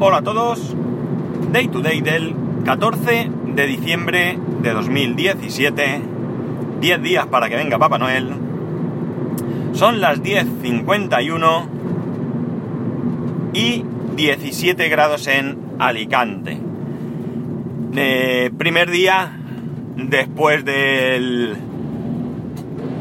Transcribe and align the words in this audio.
Hola 0.00 0.18
a 0.18 0.22
todos. 0.22 0.76
Day 1.50 1.66
to 1.66 1.80
day 1.80 2.00
del 2.00 2.32
14 2.64 3.32
de 3.46 3.66
diciembre 3.66 4.38
de 4.62 4.70
2017. 4.70 6.00
10 6.80 7.02
días 7.02 7.26
para 7.26 7.48
que 7.48 7.56
venga 7.56 7.80
Papá 7.80 7.98
Noel. 7.98 8.28
Son 9.72 10.00
las 10.00 10.22
10.51 10.22 11.66
y 13.54 13.84
17 14.14 14.88
grados 14.88 15.26
en 15.26 15.58
Alicante. 15.80 16.60
Eh, 17.96 18.52
primer 18.56 18.92
día 18.92 19.36
después 19.96 20.64
del, 20.64 21.56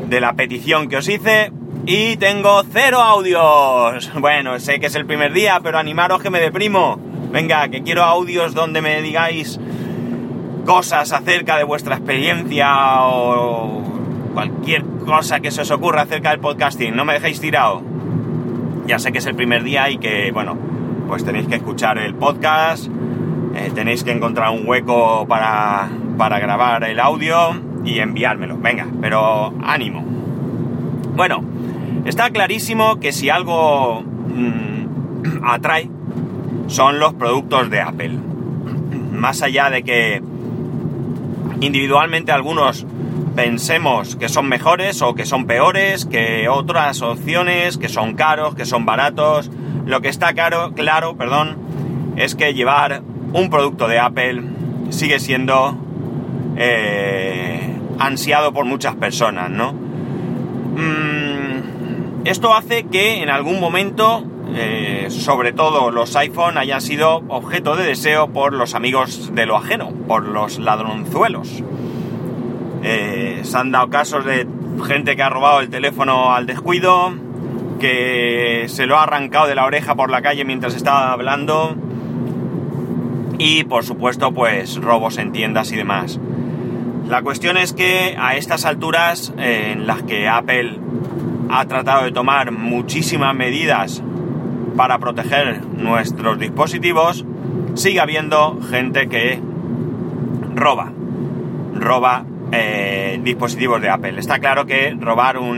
de 0.09 0.19
la 0.19 0.33
petición 0.33 0.89
que 0.89 0.97
os 0.97 1.07
hice 1.07 1.51
y 1.87 2.17
tengo 2.17 2.63
cero 2.69 3.01
audios. 3.01 4.11
Bueno, 4.19 4.59
sé 4.59 4.79
que 4.79 4.87
es 4.87 4.95
el 4.95 5.05
primer 5.05 5.31
día, 5.31 5.61
pero 5.63 5.77
animaros 5.77 6.21
que 6.21 6.29
me 6.29 6.39
deprimo. 6.41 6.99
Venga, 7.31 7.69
que 7.69 7.81
quiero 7.81 8.03
audios 8.03 8.53
donde 8.53 8.81
me 8.81 9.01
digáis 9.01 9.57
cosas 10.65 11.13
acerca 11.13 11.55
de 11.55 11.63
vuestra 11.63 11.95
experiencia 11.95 13.05
o 13.05 13.81
cualquier 14.33 14.83
cosa 15.05 15.39
que 15.39 15.49
se 15.49 15.61
os 15.61 15.71
ocurra 15.71 16.01
acerca 16.01 16.31
del 16.31 16.39
podcasting. 16.39 16.93
No 16.93 17.05
me 17.05 17.13
dejéis 17.13 17.39
tirado. 17.39 17.81
Ya 18.85 18.99
sé 18.99 19.13
que 19.13 19.19
es 19.19 19.25
el 19.25 19.35
primer 19.35 19.63
día 19.63 19.89
y 19.89 19.97
que, 19.97 20.31
bueno, 20.33 20.57
pues 21.07 21.23
tenéis 21.23 21.47
que 21.47 21.55
escuchar 21.55 21.97
el 21.99 22.15
podcast, 22.15 22.87
eh, 23.55 23.71
tenéis 23.73 24.03
que 24.03 24.11
encontrar 24.11 24.51
un 24.51 24.67
hueco 24.67 25.25
para, 25.25 25.87
para 26.17 26.39
grabar 26.39 26.83
el 26.83 26.99
audio 26.99 27.61
y 27.85 27.99
enviármelo. 27.99 28.57
Venga, 28.57 28.87
pero 29.01 29.53
ánimo. 29.63 30.03
Bueno, 31.15 31.41
está 32.07 32.29
clarísimo 32.31 32.99
que 32.99 33.11
si 33.11 33.29
algo 33.29 34.01
mmm, 34.01 35.43
atrae 35.43 35.89
son 36.67 36.99
los 36.99 37.13
productos 37.13 37.69
de 37.69 37.81
Apple. 37.81 38.11
Más 39.11 39.41
allá 39.41 39.69
de 39.69 39.83
que 39.83 40.21
individualmente 41.61 42.31
algunos 42.31 42.85
pensemos 43.35 44.15
que 44.15 44.29
son 44.29 44.47
mejores 44.47 45.01
o 45.01 45.13
que 45.13 45.25
son 45.25 45.45
peores 45.45 46.05
que 46.05 46.49
otras 46.49 47.01
opciones, 47.01 47.77
que 47.77 47.89
son 47.89 48.15
caros, 48.15 48.55
que 48.55 48.65
son 48.65 48.85
baratos, 48.85 49.51
lo 49.85 50.01
que 50.01 50.09
está 50.09 50.33
caro, 50.33 50.73
claro, 50.73 51.15
perdón, 51.15 51.57
es 52.15 52.35
que 52.35 52.53
llevar 52.53 53.03
un 53.33 53.49
producto 53.49 53.87
de 53.87 53.99
Apple 53.99 54.43
sigue 54.89 55.19
siendo 55.19 55.77
eh, 56.57 57.75
ansiado 57.99 58.53
por 58.53 58.65
muchas 58.65 58.95
personas, 58.95 59.49
¿no? 59.49 59.73
Mm, 59.73 61.36
esto 62.29 62.53
hace 62.53 62.83
que 62.83 63.21
en 63.21 63.29
algún 63.29 63.59
momento, 63.59 64.23
eh, 64.53 65.07
sobre 65.09 65.53
todo 65.53 65.91
los 65.91 66.15
iPhone, 66.15 66.57
hayan 66.57 66.81
sido 66.81 67.23
objeto 67.27 67.75
de 67.75 67.85
deseo 67.85 68.27
por 68.27 68.53
los 68.53 68.75
amigos 68.75 69.33
de 69.33 69.45
lo 69.45 69.55
ajeno, 69.55 69.91
por 70.07 70.27
los 70.27 70.59
ladronzuelos. 70.59 71.63
Eh, 72.83 73.41
se 73.43 73.57
han 73.57 73.71
dado 73.71 73.89
casos 73.89 74.25
de 74.25 74.47
gente 74.85 75.15
que 75.15 75.23
ha 75.23 75.29
robado 75.29 75.59
el 75.61 75.69
teléfono 75.69 76.33
al 76.33 76.45
descuido, 76.45 77.13
que 77.79 78.65
se 78.67 78.85
lo 78.85 78.97
ha 78.97 79.03
arrancado 79.03 79.47
de 79.47 79.55
la 79.55 79.65
oreja 79.65 79.95
por 79.95 80.09
la 80.09 80.21
calle 80.21 80.45
mientras 80.45 80.75
estaba 80.75 81.11
hablando 81.11 81.75
y 83.37 83.63
por 83.65 83.83
supuesto 83.83 84.31
pues 84.33 84.77
robos 84.77 85.17
en 85.17 85.31
tiendas 85.31 85.71
y 85.71 85.75
demás. 85.75 86.19
La 87.07 87.21
cuestión 87.21 87.55
es 87.57 87.73
que 87.73 88.17
a 88.19 88.35
estas 88.35 88.65
alturas 88.65 89.33
eh, 89.37 89.71
en 89.71 89.87
las 89.87 90.03
que 90.03 90.27
Apple 90.27 90.79
ha 91.49 91.65
tratado 91.65 92.05
de 92.05 92.11
tomar 92.11 92.51
muchísimas 92.51 93.35
medidas 93.35 94.03
para 94.75 94.99
proteger 94.99 95.65
nuestros 95.65 96.37
dispositivos, 96.39 97.25
sigue 97.73 97.99
habiendo 97.99 98.59
gente 98.69 99.07
que 99.07 99.39
roba, 100.55 100.91
roba 101.73 102.25
eh, 102.51 103.19
dispositivos 103.23 103.81
de 103.81 103.89
Apple. 103.89 104.19
Está 104.19 104.39
claro 104.39 104.65
que 104.65 104.95
robar 104.99 105.37
un, 105.37 105.53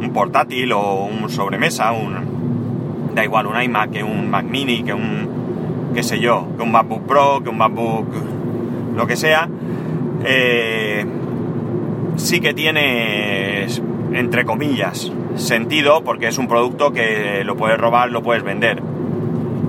un, 0.00 0.10
portátil 0.12 0.70
o 0.70 1.06
un 1.06 1.28
sobremesa, 1.28 1.90
un, 1.90 3.14
da 3.16 3.24
igual 3.24 3.48
un 3.48 3.60
iMac 3.60 3.90
que 3.90 4.04
un 4.04 4.30
Mac 4.30 4.44
Mini, 4.44 4.84
que 4.84 4.94
un, 4.94 5.92
qué 5.92 6.04
sé 6.04 6.20
yo, 6.20 6.46
que 6.56 6.62
un 6.62 6.70
MacBook 6.70 7.04
Pro, 7.04 7.42
que 7.42 7.48
un 7.48 7.58
MacBook, 7.58 8.06
lo 8.94 9.06
que 9.08 9.16
sea, 9.16 9.48
eh, 10.24 11.04
sí 12.14 12.38
que 12.38 12.54
tiene, 12.54 13.66
entre 14.14 14.44
comillas, 14.44 15.12
sentido 15.36 16.02
porque 16.04 16.28
es 16.28 16.38
un 16.38 16.48
producto 16.48 16.92
que 16.92 17.42
lo 17.44 17.56
puedes 17.56 17.78
robar, 17.78 18.10
lo 18.10 18.22
puedes 18.22 18.42
vender. 18.42 18.82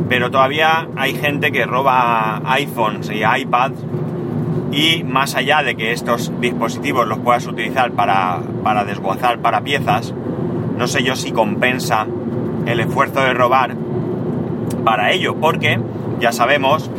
Pero 0.07 0.29
todavía 0.29 0.88
hay 0.95 1.16
gente 1.16 1.51
que 1.51 1.66
roba 1.66 2.41
iPhones 2.45 3.09
y 3.09 3.23
iPads 3.23 3.83
y 4.72 5.03
más 5.03 5.35
allá 5.35 5.63
de 5.63 5.75
que 5.75 5.91
estos 5.91 6.31
dispositivos 6.39 7.07
los 7.07 7.19
puedas 7.19 7.47
utilizar 7.47 7.91
para, 7.91 8.39
para 8.63 8.83
desguazar 8.83 9.39
para 9.39 9.61
piezas, 9.61 10.13
no 10.77 10.88
sé 10.88 11.03
yo 11.03 11.16
si 11.16 11.31
compensa 11.31 12.06
el 12.66 12.79
esfuerzo 12.79 13.22
de 13.22 13.33
robar 13.33 13.75
para 14.83 15.12
ello, 15.12 15.35
porque 15.35 15.79
ya 16.19 16.31
sabemos 16.31 16.89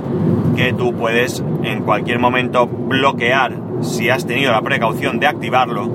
que 0.57 0.73
tú 0.73 0.95
puedes 0.95 1.45
en 1.63 1.83
cualquier 1.83 2.19
momento 2.19 2.67
bloquear, 2.67 3.53
si 3.83 4.09
has 4.09 4.27
tenido 4.27 4.53
la 4.53 4.63
precaución 4.63 5.21
de 5.21 5.27
activarlo, 5.27 5.91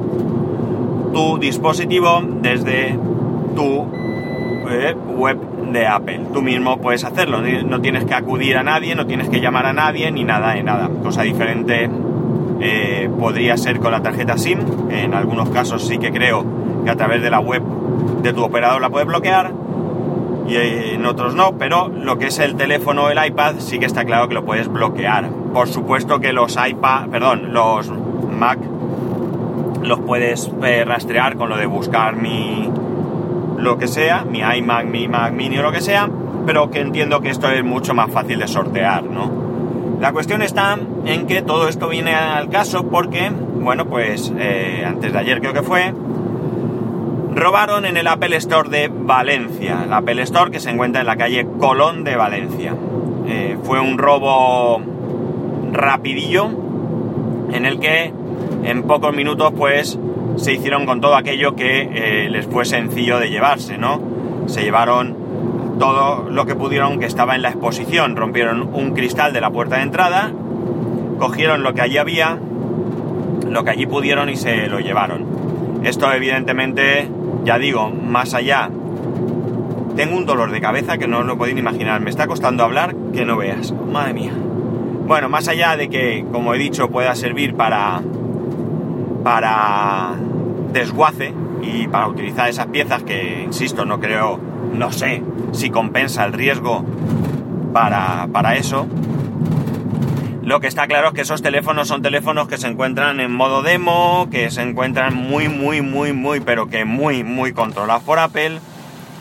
tu 1.14 1.38
dispositivo 1.38 2.22
desde 2.42 2.98
tu 3.56 3.88
eh, 4.70 4.96
web 5.16 5.38
de 5.72 5.88
Apple. 5.88 6.22
Tú 6.34 6.42
mismo 6.42 6.78
puedes 6.78 7.04
hacerlo, 7.04 7.40
no 7.42 7.82
tienes 7.82 8.06
que 8.06 8.14
acudir 8.14 8.58
a 8.58 8.64
nadie, 8.64 8.96
no 8.96 9.06
tienes 9.06 9.30
que 9.30 9.40
llamar 9.40 9.66
a 9.66 9.74
nadie, 9.74 10.12
ni 10.12 10.24
nada 10.24 10.54
de 10.54 10.64
nada. 10.64 10.90
Cosa 11.04 11.24
diferente 11.24 11.90
eh, 12.60 13.10
podría 13.20 13.58
ser 13.58 13.80
con 13.80 13.92
la 13.92 14.02
tarjeta 14.02 14.38
SIM, 14.38 14.60
en 14.90 15.14
algunos 15.14 15.50
casos 15.50 15.88
sí 15.88 15.98
que 15.98 16.12
creo 16.12 16.46
que 16.84 16.90
a 16.90 16.96
través 16.96 17.22
de 17.22 17.30
la 17.30 17.40
web 17.40 17.64
de 18.22 18.34
tu 18.34 18.44
operador 18.44 18.82
la 18.82 18.90
puedes 18.90 19.08
bloquear, 19.08 19.52
y 20.48 20.56
en 20.56 21.06
otros 21.06 21.34
no, 21.34 21.58
pero 21.58 21.88
lo 21.88 22.18
que 22.18 22.28
es 22.28 22.40
el 22.40 22.56
teléfono 22.56 23.04
o 23.04 23.10
el 23.10 23.26
iPad 23.26 23.56
sí 23.60 23.80
que 23.80 23.86
está 23.86 24.04
claro 24.06 24.28
que 24.28 24.34
lo 24.34 24.44
puedes 24.44 24.68
bloquear. 24.68 25.30
Por 25.54 25.68
supuesto 25.68 26.20
que 26.20 26.34
los 26.34 26.58
iPad, 26.58 27.08
perdón, 27.10 27.54
los 27.54 27.90
Mac 27.90 28.60
los 29.84 30.00
puedes 30.00 30.52
eh, 30.64 30.84
rastrear 30.86 31.36
con 31.36 31.50
lo 31.50 31.58
de 31.58 31.66
buscar 31.66 32.16
mi 32.16 32.70
lo 33.58 33.78
que 33.78 33.88
sea, 33.88 34.26
mi 34.26 34.40
iMac, 34.40 34.86
mi 34.86 35.08
Mac 35.08 35.34
Mini 35.34 35.60
o 35.60 35.62
lo 35.62 35.72
que 35.72 35.82
sea, 35.82 36.10
pero 36.46 36.72
que 36.72 36.80
entiendo 36.80 37.22
que 37.22 37.30
esto 37.30 37.50
es 37.50 37.64
mucho 37.64 37.94
más 37.94 38.12
fácil 38.12 38.40
de 38.40 38.48
sortear, 38.48 39.04
¿no? 39.04 39.30
La 40.00 40.12
cuestión 40.12 40.42
está 40.42 40.80
en 41.06 41.28
que 41.28 41.44
todo 41.44 41.68
esto 41.68 41.88
viene 41.88 42.16
al 42.16 42.50
caso 42.50 42.90
porque, 42.90 43.32
bueno, 43.32 43.86
pues 43.86 44.34
eh, 44.36 44.84
antes 44.86 45.14
de 45.14 45.20
ayer 45.20 45.42
creo 45.42 45.54
que 45.54 45.62
fue, 45.62 45.94
robaron 47.36 47.86
en 47.86 47.98
el 47.98 48.08
Apple 48.08 48.36
Store 48.38 48.70
de 48.70 48.88
Valencia, 48.92 49.84
el 49.86 49.94
Apple 49.94 50.24
Store 50.24 50.50
que 50.50 50.60
se 50.60 50.72
encuentra 50.72 51.02
en 51.02 51.08
la 51.08 51.18
calle 51.18 51.46
Colón 51.60 52.04
de 52.04 52.16
Valencia. 52.16 52.76
Eh, 53.28 53.58
fue 53.64 53.80
un 53.80 54.00
robo 54.00 54.82
rapidillo 55.72 56.50
en 57.54 57.66
el 57.68 57.80
que 57.80 58.12
en 58.64 58.84
pocos 58.84 59.16
minutos 59.16 59.52
pues 59.56 60.00
se 60.38 60.54
hicieron 60.54 60.86
con 60.86 61.02
todo 61.02 61.16
aquello 61.16 61.56
que 61.56 61.82
eh, 61.82 62.30
les 62.30 62.46
fue 62.46 62.66
sencillo 62.66 63.20
de 63.20 63.30
llevarse, 63.30 63.78
¿no? 63.78 64.02
Se 64.48 64.64
llevaron 64.64 65.78
todo 65.80 66.30
lo 66.30 66.46
que 66.46 66.56
pudieron 66.56 67.00
que 67.00 67.06
estaba 67.06 67.36
en 67.36 67.42
la 67.42 67.50
exposición, 67.50 68.16
rompieron 68.16 68.70
un 68.74 68.94
cristal 68.94 69.34
de 69.34 69.42
la 69.42 69.50
puerta 69.50 69.78
de 69.78 69.84
entrada, 69.84 70.32
cogieron 71.20 71.64
lo 71.64 71.74
que 71.74 71.82
allí 71.82 71.98
había, 71.98 72.38
lo 73.50 73.64
que 73.64 73.72
allí 73.72 73.86
pudieron 73.86 74.30
y 74.30 74.36
se 74.36 74.68
lo 74.68 74.80
llevaron. 74.80 75.26
Esto 75.84 76.12
evidentemente 76.14 77.10
ya 77.44 77.58
digo, 77.58 77.90
más 77.90 78.34
allá, 78.34 78.70
tengo 79.96 80.18
un 80.18 80.26
dolor 80.26 80.52
de 80.52 80.62
cabeza 80.62 80.98
que 80.98 81.08
no 81.08 81.24
lo 81.24 81.38
podéis 81.38 81.58
imaginar. 81.58 82.02
Me 82.02 82.10
está 82.10 82.28
costando 82.28 82.64
hablar 82.64 82.96
que 83.14 83.26
no 83.26 83.38
veas. 83.38 83.72
Madre 83.72 84.14
mía. 84.14 84.34
Bueno, 85.06 85.30
más 85.30 85.48
allá 85.48 85.76
de 85.76 85.90
que, 85.90 86.26
como 86.32 86.54
he 86.54 86.58
dicho, 86.58 86.90
pueda 86.90 87.16
servir 87.16 87.56
para, 87.56 88.02
para 89.24 90.16
desguace 90.72 91.34
y 91.62 91.88
para 91.88 92.08
utilizar 92.08 92.50
esas 92.50 92.68
piezas 92.68 93.04
que, 93.04 93.44
insisto, 93.44 93.86
no 93.86 94.00
creo, 94.00 94.40
no 94.74 94.92
sé 94.92 95.24
si 95.52 95.70
compensa 95.70 96.26
el 96.26 96.34
riesgo 96.34 96.86
para, 97.74 98.28
para 98.32 98.56
eso. 98.56 98.88
Lo 100.44 100.60
que 100.60 100.68
está 100.68 100.88
claro 100.88 101.10
es 101.10 101.14
que 101.14 101.22
esos 101.22 101.42
teléfonos 101.42 101.88
son 101.88 102.02
teléfonos 102.02 102.48
que 102.48 102.58
se 102.58 102.68
encuentran 102.68 103.20
en 103.20 103.32
modo 103.32 103.62
demo, 103.62 104.28
que 104.32 104.50
se 104.50 104.64
encuentran 104.64 105.16
muy, 105.16 105.48
muy, 105.48 105.82
muy, 105.82 106.14
muy, 106.14 106.40
pero 106.40 106.68
que 106.68 106.84
muy, 106.84 107.24
muy 107.24 107.54
controlados 107.54 108.04
por 108.04 108.18
Apple. 108.18 108.60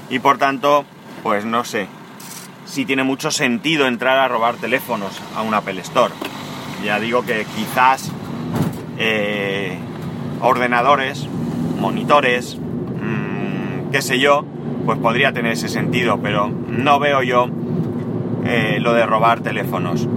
Y 0.09 0.19
por 0.19 0.39
tanto, 0.39 0.85
pues 1.23 1.45
no 1.45 1.65
sé 1.65 1.87
si 2.65 2.87
tiene 2.87 3.05
mucho 3.05 3.31
sentido 3.31 3.87
entrar 3.87 4.19
a 4.19 4.29
robar 4.29 4.55
teléfonos 4.57 5.21
a 5.37 5.43
un 5.43 5.53
Apple 5.53 5.81
Store. 5.83 6.15
Ya 6.85 6.99
digo 6.99 7.23
que 7.23 7.45
quizás 7.55 8.11
eh, 8.99 9.79
ordenadores, 10.41 11.29
monitores, 11.79 12.57
mmm, 12.57 13.91
qué 13.91 14.03
sé 14.03 14.19
yo, 14.19 14.45
pues 14.85 14.99
podría 14.99 15.33
tener 15.33 15.53
ese 15.53 15.69
sentido, 15.69 16.19
pero 16.23 16.49
no 16.49 16.99
veo 16.99 17.23
yo 17.23 17.49
eh, 18.45 18.79
lo 18.81 18.93
de 18.93 19.07
robar 19.07 19.41
teléfonos. 19.41 20.09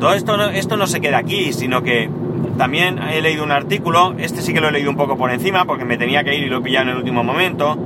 Todo 0.00 0.14
esto 0.14 0.36
no, 0.36 0.50
esto 0.50 0.76
no 0.76 0.86
se 0.86 1.00
queda 1.00 1.18
aquí, 1.18 1.52
sino 1.52 1.82
que 1.82 2.10
también 2.58 2.98
he 2.98 3.20
leído 3.20 3.44
un 3.44 3.52
artículo, 3.52 4.14
este 4.18 4.42
sí 4.42 4.52
que 4.52 4.60
lo 4.60 4.68
he 4.68 4.72
leído 4.72 4.90
un 4.90 4.96
poco 4.96 5.16
por 5.16 5.30
encima 5.30 5.64
porque 5.64 5.84
me 5.84 5.96
tenía 5.96 6.24
que 6.24 6.36
ir 6.36 6.44
y 6.44 6.48
lo 6.48 6.58
he 6.58 6.60
pillado 6.60 6.84
en 6.84 6.90
el 6.90 6.96
último 6.98 7.24
momento, 7.24 7.76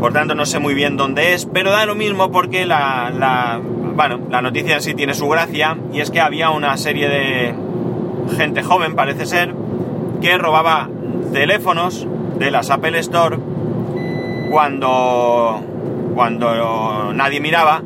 por 0.00 0.12
tanto 0.12 0.34
no 0.34 0.46
sé 0.46 0.58
muy 0.58 0.74
bien 0.74 0.96
dónde 0.96 1.34
es, 1.34 1.46
pero 1.46 1.70
da 1.70 1.86
lo 1.86 1.94
mismo 1.94 2.30
porque 2.30 2.66
la, 2.66 3.10
la, 3.10 3.60
bueno, 3.62 4.20
la 4.30 4.42
noticia 4.42 4.74
en 4.74 4.82
sí 4.82 4.94
tiene 4.94 5.14
su 5.14 5.28
gracia 5.28 5.76
y 5.92 6.00
es 6.00 6.10
que 6.10 6.20
había 6.20 6.50
una 6.50 6.76
serie 6.76 7.08
de 7.08 7.54
gente 8.36 8.62
joven, 8.62 8.94
parece 8.94 9.26
ser, 9.26 9.54
que 10.24 10.38
robaba 10.38 10.88
teléfonos 11.34 12.08
de 12.38 12.50
las 12.50 12.70
Apple 12.70 12.98
Store 13.00 13.36
cuando, 14.50 15.60
cuando 16.14 17.12
nadie 17.12 17.40
miraba 17.40 17.82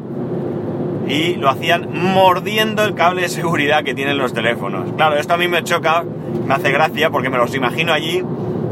y 1.09 1.35
lo 1.35 1.49
hacían 1.49 1.89
mordiendo 1.93 2.85
el 2.85 2.95
cable 2.95 3.23
de 3.23 3.29
seguridad 3.29 3.83
que 3.83 3.93
tienen 3.93 4.19
los 4.19 4.35
teléfonos. 4.35 4.93
Claro, 4.97 5.17
esto 5.17 5.35
a 5.35 5.37
mí 5.37 5.49
me 5.49 5.65
choca, 5.65 6.05
me 6.47 6.55
hace 6.55 6.71
gracia 6.71 7.11
porque 7.11 7.29
me 7.29 7.39
los 7.39 7.53
imagino 7.57 7.93
allí 7.93 8.23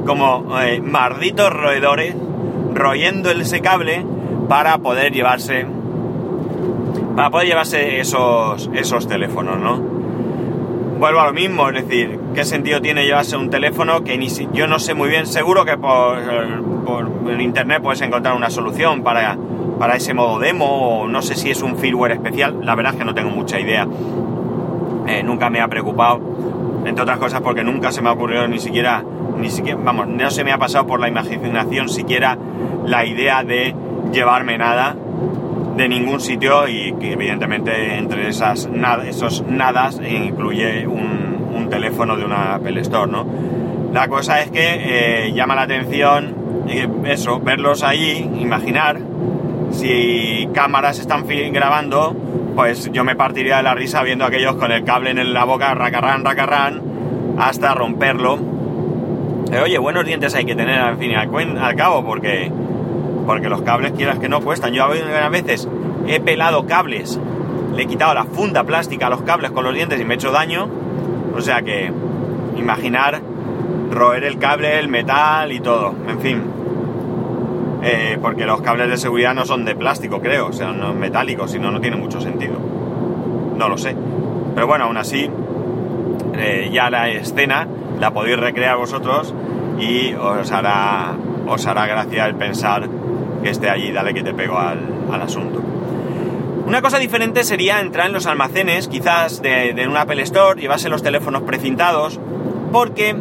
como 0.06 0.60
eh, 0.60 0.80
marditos 0.80 1.52
roedores 1.52 2.14
royendo 2.72 3.32
ese 3.32 3.62
cable 3.62 4.06
para 4.48 4.78
poder 4.78 5.12
llevarse 5.12 5.66
para 7.16 7.30
poder 7.30 7.48
llevarse 7.48 7.98
esos, 7.98 8.70
esos 8.74 9.08
teléfonos, 9.08 9.58
¿no? 9.58 9.78
Vuelvo 11.00 11.18
a 11.18 11.26
lo 11.26 11.32
mismo, 11.32 11.68
es 11.68 11.74
decir, 11.84 12.25
¿qué 12.36 12.44
sentido 12.44 12.80
tiene 12.80 13.04
llevarse 13.04 13.36
un 13.36 13.50
teléfono 13.50 14.04
que 14.04 14.16
ni 14.16 14.30
si, 14.30 14.46
yo 14.52 14.68
no 14.68 14.78
sé 14.78 14.94
muy 14.94 15.08
bien? 15.08 15.26
Seguro 15.26 15.64
que 15.64 15.76
por, 15.76 16.84
por 16.84 17.40
internet 17.40 17.82
puedes 17.82 18.00
encontrar 18.02 18.36
una 18.36 18.50
solución 18.50 19.02
para 19.02 19.36
para 19.78 19.96
ese 19.96 20.14
modo 20.14 20.38
demo 20.38 20.66
o 20.66 21.08
no 21.08 21.22
sé 21.22 21.34
si 21.34 21.50
es 21.50 21.62
un 21.62 21.76
firmware 21.76 22.12
especial, 22.12 22.60
la 22.62 22.74
verdad 22.74 22.92
es 22.92 22.98
que 22.98 23.04
no 23.04 23.14
tengo 23.14 23.30
mucha 23.30 23.60
idea. 23.60 23.86
Eh, 25.06 25.22
nunca 25.22 25.50
me 25.50 25.60
ha 25.60 25.68
preocupado, 25.68 26.20
entre 26.84 27.02
otras 27.02 27.18
cosas 27.18 27.40
porque 27.40 27.62
nunca 27.62 27.92
se 27.92 28.02
me 28.02 28.08
ha 28.08 28.12
ocurrido 28.12 28.48
ni 28.48 28.58
siquiera, 28.58 29.04
ni 29.38 29.50
siquiera, 29.50 29.78
vamos, 29.82 30.08
no 30.08 30.30
se 30.30 30.44
me 30.44 30.52
ha 30.52 30.58
pasado 30.58 30.86
por 30.86 31.00
la 31.00 31.08
imaginación 31.08 31.88
siquiera 31.88 32.36
la 32.84 33.04
idea 33.04 33.44
de 33.44 33.74
llevarme 34.12 34.58
nada 34.58 34.96
de 35.76 35.88
ningún 35.88 36.20
sitio 36.20 36.66
y 36.68 36.94
que 36.94 37.12
evidentemente 37.12 37.96
entre 37.98 38.28
esas 38.28 38.68
esos 39.06 39.44
nadas 39.46 40.00
incluye 40.00 40.86
un, 40.86 41.25
teléfono 41.68 42.16
de 42.16 42.24
una 42.24 42.54
Apple 42.54 42.80
Store, 42.80 43.10
¿no? 43.10 43.26
La 43.92 44.08
cosa 44.08 44.40
es 44.40 44.50
que 44.50 45.26
eh, 45.28 45.32
llama 45.32 45.54
la 45.54 45.62
atención 45.62 46.34
eh, 46.68 46.88
eso, 47.06 47.40
verlos 47.40 47.82
ahí, 47.82 48.30
imaginar 48.38 48.98
si 49.70 50.48
cámaras 50.52 50.98
están 50.98 51.26
grabando, 51.52 52.14
pues 52.54 52.90
yo 52.92 53.04
me 53.04 53.16
partiría 53.16 53.58
de 53.58 53.62
la 53.62 53.74
risa 53.74 54.02
viendo 54.02 54.24
a 54.24 54.28
aquellos 54.28 54.56
con 54.56 54.72
el 54.72 54.84
cable 54.84 55.10
en 55.10 55.34
la 55.34 55.44
boca, 55.44 55.74
racarrán, 55.74 56.24
racarrán, 56.24 56.82
hasta 57.38 57.74
romperlo. 57.74 58.38
Eh, 59.52 59.60
oye, 59.60 59.78
buenos 59.78 60.04
dientes 60.04 60.34
hay 60.34 60.44
que 60.44 60.54
tener 60.54 60.78
al 60.78 60.96
fin 60.96 61.10
y 61.10 61.14
al, 61.14 61.76
cabo, 61.76 62.04
porque, 62.04 62.50
porque 63.26 63.48
los 63.48 63.62
cables, 63.62 63.92
quieras 63.92 64.18
que 64.18 64.28
no, 64.28 64.40
cuestan. 64.40 64.72
Yo 64.72 64.84
a 64.84 65.28
veces 65.28 65.68
he 66.06 66.20
pelado 66.20 66.66
cables, 66.66 67.20
le 67.74 67.82
he 67.82 67.86
quitado 67.86 68.14
la 68.14 68.24
funda 68.24 68.64
plástica 68.64 69.06
a 69.06 69.10
los 69.10 69.22
cables 69.22 69.50
con 69.50 69.64
los 69.64 69.74
dientes 69.74 70.00
y 70.00 70.04
me 70.04 70.14
he 70.14 70.16
hecho 70.16 70.32
daño. 70.32 70.68
O 71.36 71.40
sea 71.40 71.62
que, 71.62 71.92
imaginar 72.56 73.20
roer 73.90 74.24
el 74.24 74.38
cable, 74.38 74.78
el 74.78 74.88
metal 74.88 75.52
y 75.52 75.60
todo. 75.60 75.94
En 76.08 76.20
fin, 76.20 76.42
eh, 77.82 78.18
porque 78.20 78.46
los 78.46 78.62
cables 78.62 78.88
de 78.88 78.96
seguridad 78.96 79.34
no 79.34 79.44
son 79.44 79.64
de 79.64 79.76
plástico, 79.76 80.20
creo, 80.20 80.48
o 80.48 80.52
sea, 80.52 80.72
no 80.72 80.92
metálicos, 80.94 81.50
si 81.50 81.58
no, 81.58 81.70
no 81.70 81.80
tiene 81.80 81.96
mucho 81.96 82.20
sentido. 82.20 82.54
No 83.56 83.68
lo 83.68 83.78
sé. 83.78 83.94
Pero 84.54 84.66
bueno, 84.66 84.86
aún 84.86 84.96
así, 84.96 85.30
eh, 86.34 86.70
ya 86.72 86.90
la 86.90 87.08
escena 87.10 87.66
la 88.00 88.10
podéis 88.12 88.38
recrear 88.38 88.76
vosotros 88.76 89.34
y 89.78 90.14
os 90.14 90.50
hará, 90.50 91.14
os 91.46 91.66
hará 91.66 91.86
gracia 91.86 92.26
el 92.26 92.34
pensar 92.34 92.88
que 93.42 93.50
esté 93.50 93.70
allí, 93.70 93.92
dale 93.92 94.14
que 94.14 94.22
te 94.22 94.34
pego 94.34 94.58
al, 94.58 95.22
asunto. 95.22 95.62
Una 96.66 96.82
cosa 96.82 96.98
diferente 96.98 97.44
sería 97.44 97.80
entrar 97.80 98.08
en 98.08 98.12
los 98.12 98.26
almacenes, 98.26 98.88
quizás 98.88 99.40
de, 99.40 99.86
un 99.88 99.96
Apple 99.96 100.20
Store, 100.22 100.60
llevarse 100.60 100.88
los 100.88 101.00
teléfonos 101.00 101.42
precintados, 101.42 102.18
porque 102.72 103.14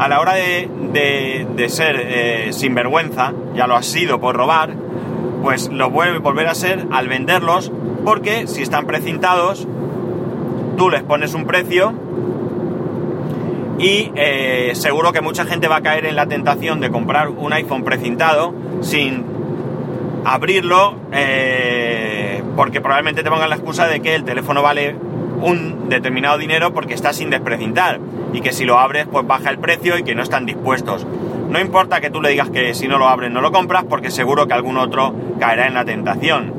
a 0.00 0.08
la 0.08 0.20
hora 0.20 0.34
de, 0.34 1.66
ser 1.68 1.96
eh, 2.00 2.52
sinvergüenza, 2.52 3.32
ya 3.54 3.68
lo 3.68 3.76
has 3.76 3.86
sido 3.86 4.20
por 4.20 4.34
robar, 4.34 4.74
pues 5.44 5.68
lo 5.68 5.90
vuelve 5.90 6.16
a 6.16 6.20
volver 6.20 6.48
a 6.48 6.56
ser 6.56 6.86
al 6.90 7.06
venderlos, 7.06 7.70
porque 8.04 8.48
si 8.48 8.62
están 8.62 8.84
precintados, 8.84 9.68
tú 10.76 10.90
les 10.90 11.04
pones 11.04 11.34
un 11.34 11.46
precio 11.46 11.94
y 13.78 14.10
eh, 14.16 14.72
seguro 14.74 15.12
que 15.12 15.20
mucha 15.20 15.44
gente 15.44 15.68
va 15.68 15.76
a 15.76 15.82
caer 15.82 16.04
en 16.04 16.16
la 16.16 16.26
tentación 16.26 16.80
de 16.80 16.90
comprar 16.90 17.28
un 17.28 17.52
iPhone 17.52 17.84
precintado 17.84 18.52
sin 18.80 19.24
abrirlo, 20.24 20.96
eh, 21.12 21.87
porque 22.58 22.80
probablemente 22.80 23.22
te 23.22 23.30
pongan 23.30 23.50
la 23.50 23.54
excusa 23.54 23.86
de 23.86 24.00
que 24.00 24.16
el 24.16 24.24
teléfono 24.24 24.62
vale 24.62 24.96
un 25.42 25.88
determinado 25.88 26.38
dinero 26.38 26.74
porque 26.74 26.92
está 26.92 27.12
sin 27.12 27.30
desprecintar 27.30 28.00
y 28.32 28.40
que 28.40 28.52
si 28.52 28.64
lo 28.64 28.80
abres 28.80 29.06
pues 29.06 29.24
baja 29.24 29.50
el 29.50 29.60
precio 29.60 29.96
y 29.96 30.02
que 30.02 30.16
no 30.16 30.24
están 30.24 30.44
dispuestos. 30.44 31.06
No 31.48 31.60
importa 31.60 32.00
que 32.00 32.10
tú 32.10 32.20
le 32.20 32.30
digas 32.30 32.50
que 32.50 32.74
si 32.74 32.88
no 32.88 32.98
lo 32.98 33.06
abres 33.06 33.30
no 33.30 33.40
lo 33.42 33.52
compras 33.52 33.84
porque 33.88 34.10
seguro 34.10 34.48
que 34.48 34.54
algún 34.54 34.76
otro 34.76 35.14
caerá 35.38 35.68
en 35.68 35.74
la 35.74 35.84
tentación. 35.84 36.52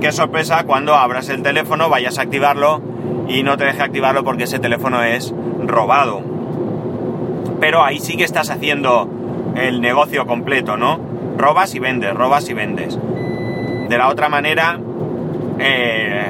Qué 0.00 0.10
sorpresa 0.10 0.64
cuando 0.64 0.96
abras 0.96 1.28
el 1.28 1.44
teléfono, 1.44 1.88
vayas 1.88 2.18
a 2.18 2.22
activarlo 2.22 2.82
y 3.28 3.44
no 3.44 3.56
te 3.56 3.62
deje 3.62 3.80
activarlo 3.80 4.24
porque 4.24 4.44
ese 4.44 4.58
teléfono 4.58 5.04
es 5.04 5.32
robado. 5.64 6.20
Pero 7.60 7.84
ahí 7.84 8.00
sí 8.00 8.16
que 8.16 8.24
estás 8.24 8.50
haciendo 8.50 9.08
el 9.54 9.80
negocio 9.80 10.26
completo, 10.26 10.76
¿no? 10.76 10.98
Robas 11.38 11.76
y 11.76 11.78
vendes, 11.78 12.12
robas 12.12 12.48
y 12.48 12.54
vendes. 12.54 12.98
De 13.88 13.96
la 13.96 14.08
otra 14.08 14.28
manera, 14.28 14.80
eh, 15.58 16.24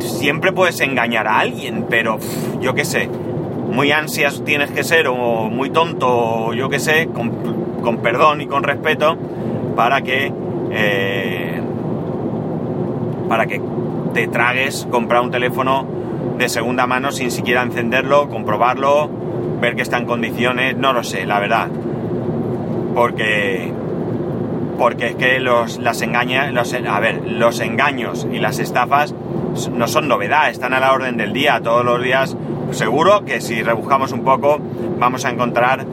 siempre 0.00 0.52
puedes 0.52 0.80
engañar 0.80 1.26
a 1.26 1.38
alguien, 1.38 1.86
pero 1.88 2.18
yo 2.60 2.74
qué 2.74 2.84
sé, 2.84 3.08
muy 3.70 3.92
ansias 3.92 4.42
tienes 4.44 4.70
que 4.70 4.84
ser 4.84 5.08
o 5.08 5.48
muy 5.50 5.70
tonto 5.70 6.08
o 6.08 6.54
yo 6.54 6.68
qué 6.68 6.78
sé, 6.78 7.08
con, 7.12 7.98
perdón 7.98 8.40
y 8.40 8.46
con 8.46 8.62
respeto, 8.62 9.16
para 9.74 10.02
que 10.02 10.32
eh, 10.70 11.60
para 13.28 13.46
que 13.46 13.60
te 14.14 14.28
tragues 14.28 14.86
comprar 14.90 15.22
un 15.22 15.30
teléfono 15.30 15.86
de 16.38 16.48
segunda 16.48 16.86
mano 16.86 17.12
sin 17.12 17.30
siquiera 17.30 17.62
encenderlo, 17.62 18.28
comprobarlo, 18.28 19.10
ver 19.60 19.74
que 19.74 19.82
está 19.82 19.98
en 19.98 20.06
condiciones, 20.06 20.76
no 20.76 20.92
lo 20.92 21.02
sé, 21.02 21.26
la 21.26 21.40
verdad. 21.40 21.68
Porque 22.94 23.72
porque 24.78 25.08
es 25.08 25.14
que 25.16 25.40
los 25.40 25.78
las 25.78 26.02
engaña, 26.02 26.50
los, 26.50 26.74
a 26.74 27.00
ver, 27.00 27.22
los 27.26 27.60
engaños 27.60 28.26
y 28.30 28.38
las 28.38 28.58
estafas 28.58 29.14
no 29.72 29.88
son 29.88 30.08
novedad, 30.08 30.50
están 30.50 30.74
a 30.74 30.80
la 30.80 30.92
orden 30.92 31.16
del 31.16 31.32
día. 31.32 31.60
Todos 31.62 31.84
los 31.84 32.02
días, 32.02 32.36
seguro 32.72 33.24
que 33.24 33.40
si 33.40 33.62
rebuscamos 33.62 34.12
un 34.12 34.22
poco, 34.22 34.58
vamos 34.98 35.24
a 35.24 35.30
encontrar 35.30 35.86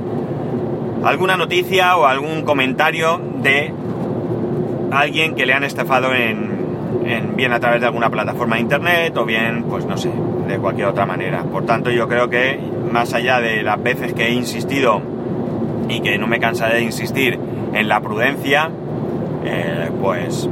alguna 1.04 1.38
noticia 1.38 1.98
o 1.98 2.06
algún 2.06 2.44
comentario 2.44 3.20
de 3.42 3.74
alguien 4.92 5.36
que 5.36 5.46
le 5.46 5.54
han 5.54 5.64
estafado 5.64 6.14
en, 6.14 6.54
bien 7.36 7.52
a 7.52 7.60
través 7.60 7.82
de 7.82 7.88
alguna 7.88 8.10
plataforma 8.10 8.56
de 8.56 8.62
internet 8.62 9.18
o 9.18 9.26
bien, 9.26 9.64
pues 9.64 9.86
no 9.86 9.98
sé, 9.98 10.12
de 10.48 10.58
cualquier 10.58 10.88
otra 10.88 11.06
manera. 11.06 11.44
Por 11.44 11.66
tanto, 11.66 11.90
yo 11.90 12.08
creo 12.08 12.30
que 12.30 12.60
más 12.92 13.14
allá 13.14 13.40
de 13.40 13.64
las 13.64 13.82
veces 13.82 14.14
que 14.14 14.28
he 14.28 14.32
insistido 14.32 15.02
y 15.90 16.02
que 16.02 16.18
no 16.18 16.28
me 16.28 16.40
cansaré 16.40 16.76
de 16.76 16.82
insistir 16.84 17.40
en 17.74 17.88
la 17.88 18.00
prudencia, 18.02 18.70
eh, 19.46 19.90
pues 20.02 20.50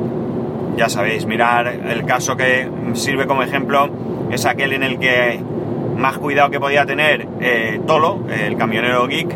ya 0.78 0.90
sabéis, 0.90 1.26
mirar 1.26 1.68
el 1.68 2.06
caso 2.06 2.36
que 2.36 2.68
sirve 2.94 3.28
como 3.28 3.44
ejemplo 3.44 3.90
es 4.32 4.46
aquel 4.46 4.74
en 4.74 4.84
el 4.84 5.00
que 5.00 5.40
más 5.98 6.18
cuidado 6.18 6.50
que 6.50 6.60
podía 6.60 6.86
tener 6.86 7.28
eh, 7.40 7.82
Tolo, 7.86 8.26
el 8.30 8.58
camionero 8.58 9.08
geek, 9.08 9.36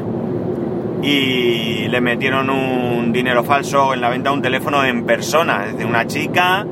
y 1.04 1.88
le 1.88 2.02
metieron 2.02 2.50
un 2.50 3.12
dinero 3.12 3.44
falso 3.44 3.94
en 3.94 4.02
la 4.02 4.10
venta 4.10 4.30
de 4.30 4.36
un 4.38 4.42
teléfono 4.42 4.84
en 4.84 5.06
persona, 5.06 5.66
desde 5.68 5.86
una 5.86 6.08
chica, 6.08 6.66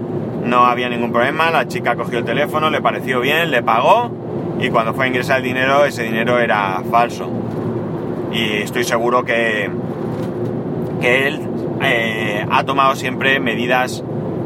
no 0.44 0.66
había 0.66 0.90
ningún 0.90 1.12
problema, 1.12 1.52
la 1.52 1.68
chica 1.68 1.96
cogió 1.96 2.20
el 2.20 2.26
teléfono, 2.26 2.70
le 2.70 2.82
pareció 2.82 3.22
bien, 3.22 3.52
le 3.52 3.62
pagó 3.62 4.12
y 4.60 4.70
cuando 4.70 4.94
fue 4.94 5.06
a 5.06 5.08
ingresar 5.08 5.38
el 5.38 5.44
dinero, 5.44 5.86
ese 5.86 6.04
dinero 6.04 6.40
era 6.40 6.82
falso. 6.90 7.30
Y 8.34 8.64
estoy 8.64 8.84
seguro 8.84 9.24
que, 9.24 9.70
que 11.00 11.28
él 11.28 11.40
eh, 11.84 12.46
ha 12.50 12.64
tomado 12.64 12.96
siempre 12.96 13.40
medidas 13.40 14.04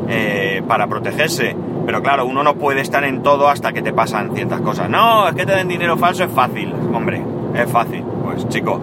eh, 0.10 0.62
para 0.67 0.88
protegerse. 0.88 1.56
Pero 1.86 2.01
claro, 2.01 2.25
uno 2.25 2.44
no 2.44 2.56
puede 2.56 2.82
estar 2.82 3.06
en 3.06 3.24
todo 3.24 3.48
hasta 3.48 3.72
que 3.72 3.82
te 3.82 3.94
pasan 3.94 4.36
ciertas 4.36 4.60
cosas. 4.60 4.89
No, 4.89 5.29
es 5.29 5.36
que 5.36 5.46
te 5.46 5.56
den 5.56 5.70
dinero 5.70 5.98
falso 5.98 6.25
es 6.25 6.32
fácil. 6.32 6.74
Hombre, 6.94 7.24
es 7.56 7.72
fácil. 7.72 8.03
Pues 8.25 8.48
chico, 8.50 8.82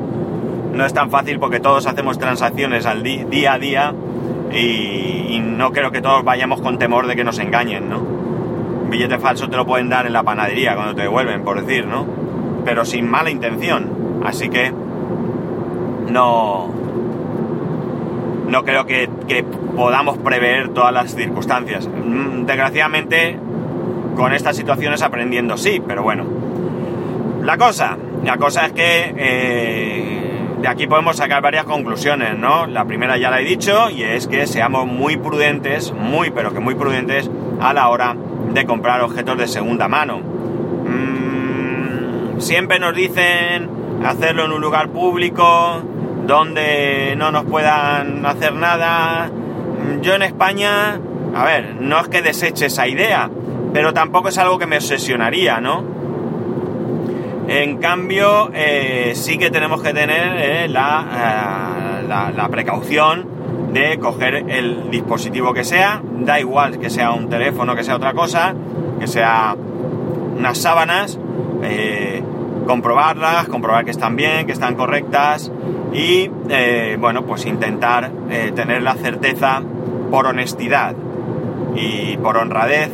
no 0.73 0.87
es 0.87 0.95
tan 0.95 1.11
fácil 1.11 1.39
porque 1.39 1.61
todos 1.61 1.87
hacemos 1.87 2.19
transacciones 2.19 2.87
al 2.87 3.03
día 3.03 3.53
a 3.53 3.59
día 3.59 3.95
y, 4.53 5.35
y 5.35 5.41
no 5.41 5.71
creo 5.73 5.91
que 5.91 6.01
todos 6.01 6.25
vayamos 6.25 6.63
con 6.63 6.79
temor 6.79 7.07
de 7.07 7.15
que 7.15 7.25
nos 7.25 7.39
engañen, 7.39 7.91
¿no? 7.91 7.99
Un 7.99 8.89
billete 8.89 9.19
falso 9.19 9.49
te 9.51 9.57
lo 9.57 9.67
pueden 9.67 9.91
dar 9.91 10.07
en 10.07 10.15
la 10.15 10.23
panadería 10.23 10.75
cuando 10.75 10.95
te 10.95 11.03
devuelven, 11.03 11.43
por 11.43 11.61
decir, 11.63 11.87
¿no? 11.87 12.07
Pero 12.65 12.87
sin 12.87 13.09
mala 13.11 13.31
intención. 13.31 14.23
Así 14.25 14.49
que 14.49 14.73
no, 16.15 16.71
no 18.49 18.65
creo 18.65 18.87
que, 18.87 19.11
podamos 19.75 20.17
prever 20.19 20.69
todas 20.69 20.93
las 20.93 21.13
circunstancias. 21.15 21.89
Mm, 21.89 22.47
Desgraciadamente, 22.47 23.37
con 24.15 24.33
estas 24.33 24.57
situaciones 24.57 25.03
aprendiendo 25.03 25.57
sí, 25.57 25.83
pero 25.85 26.05
bueno. 26.05 26.25
La 27.43 27.59
cosa, 27.59 27.99
la 28.25 28.37
cosa 28.37 28.67
es 28.67 28.73
que 28.73 29.15
eh, 29.17 30.31
de 30.63 30.69
aquí 30.69 30.87
podemos 30.87 31.17
sacar 31.17 31.43
varias 31.43 31.65
conclusiones, 31.65 32.39
¿no? 32.39 32.69
La 32.69 32.85
primera 32.85 33.19
ya 33.19 33.29
la 33.31 33.41
he 33.41 33.45
dicho 33.45 33.91
y 33.91 34.05
es 34.05 34.29
que 34.29 34.47
seamos 34.47 34.87
muy 34.87 35.17
prudentes, 35.17 35.93
muy 35.93 36.31
pero 36.31 36.55
que 36.55 36.61
muy 36.61 36.77
prudentes 36.77 37.29
a 37.61 37.75
la 37.75 37.89
hora 37.89 38.15
de 38.53 38.65
comprar 38.65 39.01
objetos 39.01 39.37
de 39.37 39.49
segunda 39.49 39.89
mano. 39.89 40.21
Mm, 40.87 42.41
siempre 42.41 42.79
nos 42.79 42.95
dicen 42.95 43.69
hacerlo 44.05 44.45
en 44.45 44.53
un 44.53 44.61
lugar 44.61 44.91
público 44.91 45.83
donde 46.27 47.15
no 47.17 47.31
nos 47.31 47.45
puedan 47.45 48.25
hacer 48.27 48.55
nada. 48.55 49.31
Yo 50.03 50.15
en 50.15 50.23
España, 50.23 50.99
a 51.35 51.45
ver, 51.45 51.77
no 51.81 52.01
es 52.01 52.09
que 52.09 52.23
deseche 52.23 52.67
esa 52.67 52.87
idea, 52.89 53.31
pero 53.73 53.93
tampoco 53.93 54.29
es 54.29 54.39
algo 54.39 54.59
que 54.59 54.67
me 54.67 54.77
obsesionaría, 54.77 55.61
¿no? 55.61 55.85
En 57.47 57.77
cambio, 57.79 58.51
eh, 58.55 59.13
sí 59.15 59.37
que 59.37 59.51
tenemos 59.51 59.83
que 59.83 59.93
tener 59.93 60.37
eh, 60.39 60.69
la, 60.69 62.01
eh, 62.03 62.07
la- 62.09 62.31
la 62.35 62.49
precaución 62.49 63.27
de 63.73 63.99
coger 63.99 64.45
el 64.49 64.91
dispositivo 64.91 65.53
que 65.53 65.65
sea, 65.65 66.01
da 66.21 66.41
igual 66.41 66.79
que 66.79 66.89
sea 66.89 67.11
un 67.13 67.29
teléfono, 67.29 67.75
que 67.75 67.83
sea 67.85 67.97
otra 67.97 68.13
cosa, 68.15 68.55
que 69.01 69.07
sea 69.07 69.55
unas 70.39 70.57
sábanas, 70.59 71.19
comprobarlas, 72.67 73.49
comprobar 73.49 73.85
que 73.85 73.91
están 73.91 74.17
bien, 74.17 74.47
que 74.47 74.53
están 74.53 74.75
correctas 74.75 75.51
y, 75.95 76.29
eh, 76.49 76.97
bueno, 77.01 77.23
pues 77.23 77.47
intentar 77.47 78.11
eh, 78.29 78.53
tener 78.55 78.83
la 78.83 78.95
certeza 78.95 79.63
por 80.11 80.27
honestidad 80.27 80.95
y 81.77 82.17
por 82.17 82.37
honradez 82.37 82.91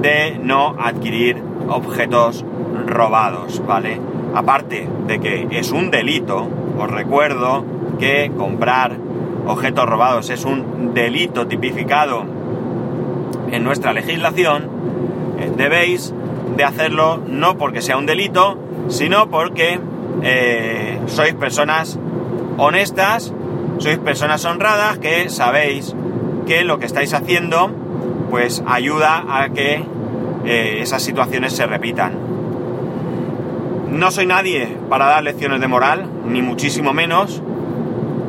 de 0.00 0.38
no 0.42 0.74
adquirir 0.78 1.42
objetos 1.68 2.44
robados, 2.86 3.62
¿vale? 3.66 4.00
Aparte 4.34 4.88
de 5.06 5.20
que 5.20 5.46
es 5.50 5.70
un 5.70 5.90
delito, 5.90 6.48
os 6.78 6.90
recuerdo 6.90 7.64
que 7.98 8.32
comprar 8.36 8.96
objetos 9.46 9.86
robados 9.86 10.30
es 10.30 10.44
un 10.44 10.94
delito 10.94 11.46
tipificado 11.46 12.24
en 13.50 13.62
nuestra 13.62 13.92
legislación, 13.92 14.68
eh, 15.38 15.52
debéis 15.56 16.14
de 16.56 16.64
hacerlo 16.64 17.20
no 17.28 17.58
porque 17.58 17.82
sea 17.82 17.96
un 17.96 18.06
delito, 18.06 18.58
sino 18.88 19.28
porque 19.28 19.78
eh, 20.22 21.00
sois 21.06 21.34
personas 21.34 21.98
honestas, 22.58 23.32
sois 23.78 23.98
personas 23.98 24.44
honradas 24.44 24.98
que 24.98 25.28
sabéis 25.28 25.94
que 26.46 26.64
lo 26.64 26.78
que 26.78 26.86
estáis 26.86 27.12
haciendo 27.14 27.70
pues 28.30 28.62
ayuda 28.66 29.24
a 29.28 29.48
que 29.50 29.84
eh, 30.44 30.78
esas 30.80 31.02
situaciones 31.02 31.54
se 31.54 31.66
repitan. 31.66 32.18
No 33.90 34.10
soy 34.10 34.26
nadie 34.26 34.76
para 34.88 35.06
dar 35.06 35.22
lecciones 35.22 35.60
de 35.60 35.68
moral, 35.68 36.08
ni 36.26 36.42
muchísimo 36.42 36.92
menos, 36.92 37.40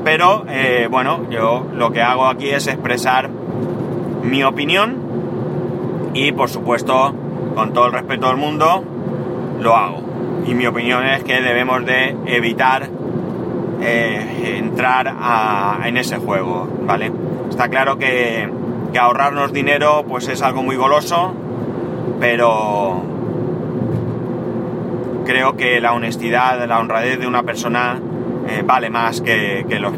pero 0.03 0.45
eh, 0.47 0.87
bueno, 0.89 1.27
yo 1.31 1.65
lo 1.73 1.91
que 1.91 2.01
hago 2.01 2.27
aquí 2.27 2.49
es 2.49 2.67
expresar 2.67 3.29
mi 4.23 4.43
opinión 4.43 4.97
y 6.13 6.31
por 6.31 6.49
supuesto, 6.49 7.13
con 7.55 7.73
todo 7.73 7.87
el 7.87 7.93
respeto 7.93 8.27
del 8.27 8.37
mundo, 8.37 8.83
lo 9.59 9.75
hago. 9.75 10.04
Y 10.45 10.53
mi 10.53 10.67
opinión 10.67 11.05
es 11.05 11.23
que 11.23 11.41
debemos 11.41 11.85
de 11.85 12.15
evitar 12.25 12.87
eh, 13.81 14.57
entrar 14.59 15.15
en 15.83 15.97
ese 15.97 16.17
juego, 16.17 16.67
¿vale? 16.85 17.11
Está 17.49 17.69
claro 17.69 17.97
que, 17.97 18.49
que 18.93 18.99
ahorrarnos 18.99 19.51
dinero 19.53 20.05
pues 20.07 20.27
es 20.27 20.41
algo 20.41 20.63
muy 20.63 20.75
goloso, 20.75 21.33
pero 22.19 23.03
creo 25.25 25.57
que 25.57 25.81
la 25.81 25.93
honestidad, 25.93 26.65
la 26.67 26.79
honradez 26.79 27.19
de 27.19 27.27
una 27.27 27.43
persona 27.43 27.99
eh, 28.47 28.61
vale 28.63 28.89
más 28.89 29.21
que, 29.21 29.65
que 29.67 29.79
los 29.79 29.93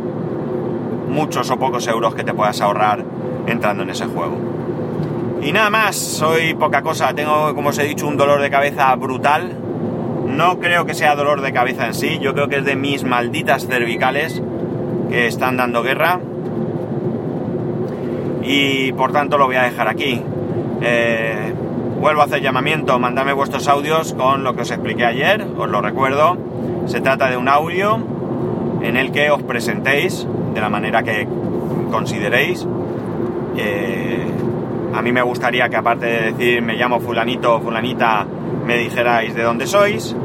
muchos 1.10 1.50
o 1.51 1.58
pocos 1.58 1.88
euros 1.88 2.16
que 2.16 2.24
te 2.24 2.34
puedas 2.34 2.62
ahorrar 2.62 3.04
entrando 3.48 3.84
en 3.84 3.89
ese 3.89 4.06
juego. 4.06 4.38
Y 5.42 5.51
nada 5.51 5.70
más, 5.70 5.96
soy 5.96 6.54
poca 6.56 6.82
cosa, 6.82 7.13
tengo, 7.13 7.54
como 7.54 7.70
os 7.70 7.77
he 7.77 7.84
dicho, 7.84 8.08
un 8.08 8.18
dolor 8.18 8.42
de 8.42 8.50
cabeza 8.50 8.96
brutal. 8.96 9.66
No 10.38 10.60
creo 10.60 10.86
que 10.86 10.94
sea 10.94 11.15
dolor 11.15 11.41
de 11.41 11.51
cabeza 11.51 11.88
en 11.88 11.96
sí, 11.96 12.20
yo 12.22 12.36
creo 12.36 12.48
que 12.48 12.58
es 12.58 12.63
de 12.63 12.75
mis 12.75 13.03
malditas 13.03 13.65
cervicales 13.65 14.39
que 15.10 15.25
están 15.25 15.58
dando 15.58 15.82
guerra. 15.82 16.20
Y 18.44 18.91
por 18.91 19.12
tanto 19.12 19.39
lo 19.39 19.48
voy 19.48 19.56
a 19.56 19.63
dejar 19.63 19.88
aquí. 19.88 20.22
Eh, 20.84 21.53
vuelvo 22.00 22.22
a 22.22 22.25
hacer 22.25 22.44
llamamiento, 22.44 23.00
mandadme 23.00 23.34
vuestros 23.34 23.67
audios 23.67 24.13
con 24.13 24.44
lo 24.44 24.56
que 24.56 24.62
os 24.62 24.70
expliqué 24.70 25.06
ayer, 25.06 25.44
os 25.58 25.67
lo 25.67 25.82
recuerdo. 25.82 26.38
Se 26.86 27.01
trata 27.01 27.32
de 27.32 27.38
un 27.38 27.48
audio 27.48 27.98
en 28.84 28.96
el 28.96 29.12
que 29.12 29.32
os 29.32 29.41
presentéis 29.41 30.27
de 30.53 30.62
la 30.62 30.70
manera 30.70 31.01
que 31.01 31.27
consideréis. 31.89 32.63
Eh, 33.58 34.24
a 34.94 35.01
mí 35.01 35.12
me 35.12 35.24
gustaría 35.24 35.67
que 35.67 35.77
aparte 35.77 36.06
de 36.06 36.32
decir 36.32 36.62
me 36.62 36.75
llamo 36.75 37.00
fulanito 37.00 37.56
o 37.56 37.60
fulanita, 37.60 38.27
me 38.67 38.77
dijerais 38.77 39.34
de 39.34 39.41
dónde 39.41 39.65
sois 39.65 40.15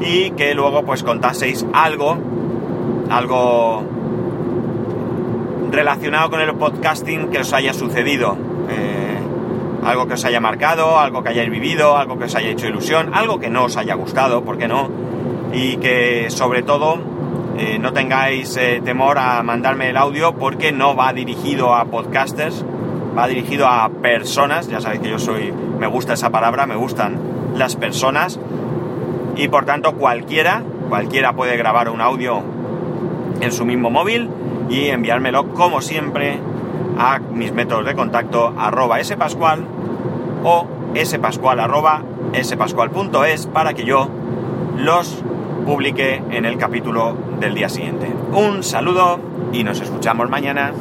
y 0.00 0.30
que 0.32 0.54
luego 0.54 0.84
pues 0.84 1.02
contaseis 1.02 1.66
algo, 1.72 2.16
algo 3.10 3.82
relacionado 5.70 6.30
con 6.30 6.40
el 6.40 6.54
podcasting 6.54 7.30
que 7.30 7.38
os 7.38 7.52
haya 7.52 7.72
sucedido. 7.72 8.36
Eh, 8.70 9.06
algo 9.84 10.08
que 10.08 10.14
os 10.14 10.24
haya 10.24 10.40
marcado, 10.40 10.98
algo 10.98 11.22
que 11.22 11.28
hayáis 11.28 11.50
vivido, 11.50 11.96
algo 11.96 12.18
que 12.18 12.24
os 12.24 12.34
haya 12.34 12.48
hecho 12.48 12.66
ilusión, 12.66 13.14
algo 13.14 13.38
que 13.38 13.48
no 13.50 13.64
os 13.64 13.76
haya 13.76 13.94
gustado, 13.94 14.42
¿por 14.42 14.58
qué 14.58 14.66
no? 14.66 14.90
Y 15.52 15.76
que 15.76 16.26
sobre 16.28 16.62
todo 16.62 16.98
eh, 17.56 17.78
no 17.78 17.92
tengáis 17.92 18.56
eh, 18.56 18.82
temor 18.84 19.18
a 19.18 19.42
mandarme 19.44 19.90
el 19.90 19.96
audio 19.96 20.34
porque 20.34 20.72
no 20.72 20.96
va 20.96 21.12
dirigido 21.12 21.74
a 21.74 21.84
podcasters, 21.84 22.64
va 23.16 23.28
dirigido 23.28 23.68
a 23.68 23.88
personas, 23.88 24.66
ya 24.68 24.80
sabéis 24.80 25.02
que 25.02 25.10
yo 25.10 25.18
soy, 25.20 25.52
me 25.52 25.86
gusta 25.86 26.14
esa 26.14 26.30
palabra, 26.30 26.66
me 26.66 26.74
gustan 26.74 27.18
las 27.54 27.76
personas 27.76 28.40
y 29.36 29.48
por 29.48 29.64
tanto 29.64 29.94
cualquiera, 29.94 30.62
cualquiera 30.88 31.34
puede 31.34 31.56
grabar 31.56 31.88
un 31.88 32.00
audio 32.00 32.42
en 33.40 33.52
su 33.52 33.64
mismo 33.64 33.90
móvil 33.90 34.30
y 34.68 34.86
enviármelo 34.86 35.52
como 35.54 35.80
siempre 35.80 36.38
a 36.98 37.18
mis 37.18 37.52
métodos 37.52 37.84
de 37.84 37.94
contacto 37.94 38.54
arroba 38.58 39.02
spascual 39.04 39.66
o 40.42 40.66
spascual 41.04 41.60
arroba 41.60 42.02
spascual.es 42.34 43.46
para 43.46 43.74
que 43.74 43.84
yo 43.84 44.08
los 44.76 45.22
publique 45.66 46.22
en 46.30 46.44
el 46.44 46.58
capítulo 46.58 47.16
del 47.40 47.54
día 47.54 47.68
siguiente. 47.68 48.12
Un 48.32 48.62
saludo 48.62 49.18
y 49.52 49.64
nos 49.64 49.80
escuchamos 49.80 50.30
mañana. 50.30 50.72